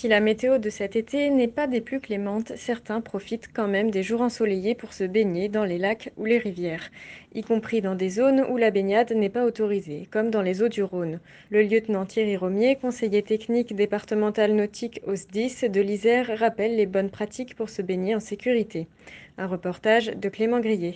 [0.00, 3.90] Si la météo de cet été n'est pas des plus clémentes, certains profitent quand même
[3.90, 6.88] des jours ensoleillés pour se baigner dans les lacs ou les rivières,
[7.34, 10.70] y compris dans des zones où la baignade n'est pas autorisée, comme dans les eaux
[10.70, 11.20] du Rhône.
[11.50, 17.10] Le lieutenant Thierry Romier, conseiller technique départemental nautique au SDIS de l'Isère, rappelle les bonnes
[17.10, 18.88] pratiques pour se baigner en sécurité.
[19.36, 20.94] Un reportage de Clément Grillet.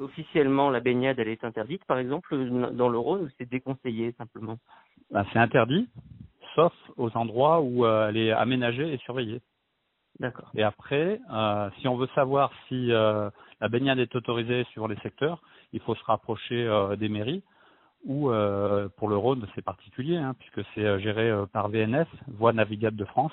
[0.00, 2.36] Officiellement, la baignade, elle est interdite, par exemple,
[2.72, 4.58] dans le Rhône, ou c'est déconseillé simplement?
[5.12, 5.88] Bah, C'est interdit,
[6.54, 9.40] sauf aux endroits où euh, elle est aménagée et surveillée.
[10.20, 10.50] D'accord.
[10.54, 14.96] Et après, euh, si on veut savoir si euh, la baignade est autorisée sur les
[14.96, 17.42] secteurs, il faut se rapprocher des mairies
[18.04, 22.52] ou euh, pour le Rhône, c'est particulier, hein, puisque c'est euh, géré par VNF, Voie
[22.52, 23.32] Navigable de France,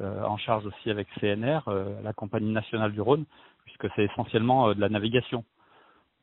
[0.00, 1.60] en charge aussi avec CNR,
[2.02, 3.24] la Compagnie nationale du Rhône,
[3.64, 5.44] puisque c'est essentiellement de la navigation.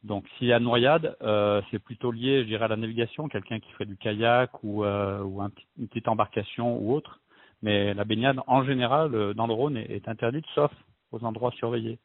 [0.04, 3.60] Donc s'il y a noyade, euh, c'est plutôt lié, je dirais, à la navigation, quelqu'un
[3.60, 7.20] qui fait du kayak ou, euh, ou un, une petite embarcation ou autre.
[7.62, 10.72] Mais la baignade, en général, euh, dans le Rhône, est, est, interdite, sauf
[11.12, 12.00] aux endroits surveillés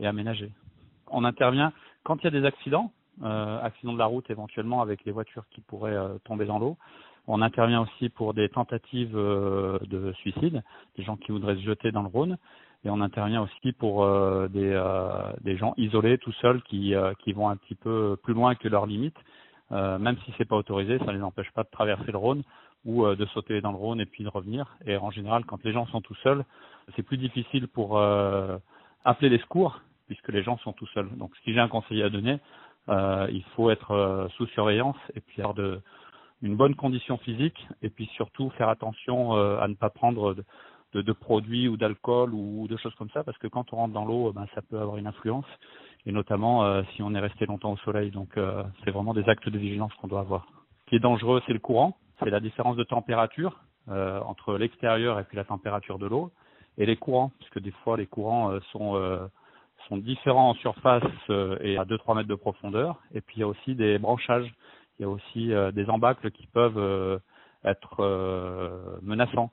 [0.00, 0.50] et aménagés.
[1.08, 5.04] On intervient quand il y a des accidents, euh, accidents de la route éventuellement avec
[5.04, 6.76] les voitures qui pourraient euh, tomber dans l'eau.
[7.28, 10.62] On intervient aussi pour des tentatives euh, de suicide,
[10.96, 12.38] des gens qui voudraient se jeter dans le Rhône
[12.84, 17.14] et on intervient aussi pour euh, des, euh, des gens isolés tout seuls qui, euh,
[17.20, 19.18] qui vont un petit peu plus loin que leurs limites.
[19.70, 22.42] Euh, même si c'est pas autorisé, ça ne les empêche pas de traverser le Rhône
[22.84, 24.76] ou euh, de sauter dans le Rhône et puis de revenir.
[24.84, 26.44] Et en général, quand les gens sont tout seuls,
[26.96, 28.58] c'est plus difficile pour euh,
[29.04, 31.08] appeler les secours puisque les gens sont tout seuls.
[31.16, 32.38] Donc, si j'ai un conseil à donner,
[32.88, 35.80] il faut être sous surveillance et puis avoir de,
[36.42, 40.44] une bonne condition physique et puis surtout faire attention à ne pas prendre de,
[40.92, 43.94] de, de produits ou d'alcool ou, de choses comme ça, parce que quand on rentre
[43.94, 45.46] dans l'eau, ben, ça peut avoir une influence,
[46.06, 48.10] et notamment euh, si on est resté longtemps au soleil.
[48.10, 50.46] Donc euh, c'est vraiment des actes de vigilance qu'on doit avoir.
[50.84, 55.18] Ce qui est dangereux, c'est le courant, c'est la différence de température euh, entre l'extérieur
[55.18, 56.30] et puis la température de l'eau,
[56.78, 59.26] et les courants, puisque des fois les courants euh, sont euh,
[59.88, 61.02] sont différents en surface
[61.60, 64.48] et à 2-3 mètres de profondeur, et puis il y a aussi des branchages,
[64.98, 67.20] il y a aussi des embâcles qui peuvent
[67.64, 69.50] être menaçants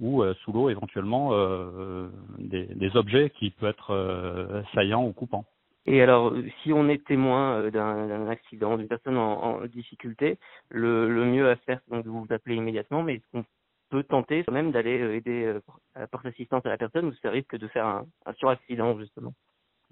[0.00, 5.12] ou euh, sous l'eau éventuellement euh, des, des, objets qui peuvent être euh, saillants ou
[5.12, 5.44] coupants.
[5.86, 11.24] Et alors, si on est témoin d'un accident, d'une personne en, en difficulté, le, le,
[11.24, 13.44] mieux à faire, c'est donc de vous appeler immédiatement, mais est-ce qu'on
[13.88, 15.54] peut tenter quand même d'aller aider
[15.94, 19.32] à porter assistance à la personne ou ça risque de faire un, un suraccident justement?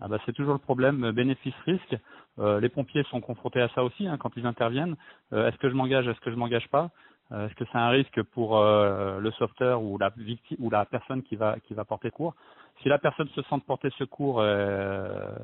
[0.01, 1.97] Ah bah c'est toujours le problème bénéfice-risque.
[2.39, 4.97] Euh, les pompiers sont confrontés à ça aussi hein, quand ils interviennent.
[5.33, 6.91] Euh, est-ce que je m'engage, est-ce que je m'engage pas?
[7.31, 11.23] Est-ce que c'est un risque pour euh, le sauveteur ou la victime ou la personne
[11.23, 12.35] qui va qui va porter secours?
[12.83, 15.37] Si la personne se sent porter secours, euh,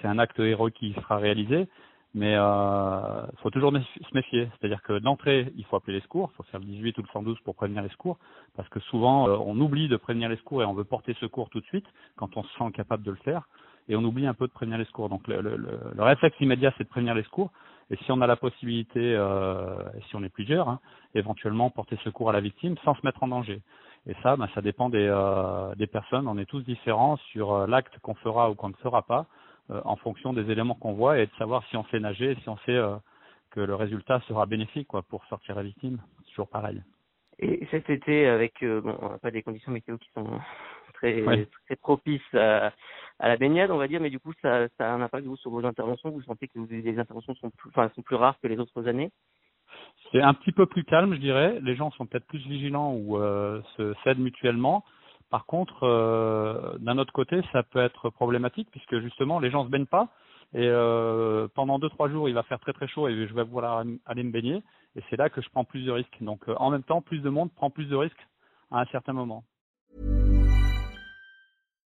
[0.00, 1.68] c'est un acte héros qui sera réalisé.
[2.14, 4.48] Mais il faut toujours se méfier.
[4.58, 6.30] C'est-à-dire que d'entrée, il faut appeler les secours.
[6.32, 8.18] Il faut faire le 18 ou le 112 pour prévenir les secours.
[8.56, 11.60] Parce que souvent, on oublie de prévenir les secours et on veut porter secours tout
[11.60, 13.46] de suite quand on se sent capable de le faire
[13.88, 15.08] et on oublie un peu de prévenir les secours.
[15.08, 17.50] Donc le, le, le réflexe immédiat, c'est de prévenir les secours.
[17.90, 19.76] Et si on a la possibilité, euh,
[20.08, 20.78] si on est plusieurs, hein,
[21.14, 23.62] éventuellement porter secours à la victime sans se mettre en danger.
[24.06, 26.28] Et ça, ben, ça dépend des, euh, des personnes.
[26.28, 29.26] On est tous différents sur euh, l'acte qu'on fera ou qu'on ne fera pas,
[29.70, 32.36] euh, en fonction des éléments qu'on voit et de savoir si on sait nager et
[32.42, 32.78] si on sait
[33.50, 35.98] que le résultat sera bénéfique pour sortir la victime.
[36.28, 36.82] Toujours pareil.
[37.38, 40.26] Et cet été, avec bon, on n'a pas des conditions météo qui sont
[40.98, 41.48] très, ouais.
[41.66, 42.72] très propice à,
[43.18, 45.36] à, la baignade, on va dire, mais du coup, ça, ça a un impact vous,
[45.36, 46.10] sur vos interventions.
[46.10, 49.10] Vous sentez que les interventions sont plus, enfin, sont plus rares que les autres années?
[50.10, 51.58] C'est un petit peu plus calme, je dirais.
[51.62, 54.84] Les gens sont peut-être plus vigilants ou euh, se cèdent mutuellement.
[55.30, 59.70] Par contre, euh, d'un autre côté, ça peut être problématique puisque justement, les gens se
[59.70, 60.08] baignent pas.
[60.54, 63.44] Et euh, pendant deux trois jours, il va faire très très chaud et je vais
[63.44, 64.62] vouloir aller me baigner.
[64.96, 66.16] Et c'est là que je prends plus de risques.
[66.22, 68.26] Donc, en même temps, plus de monde prend plus de risques
[68.70, 69.44] à un certain moment.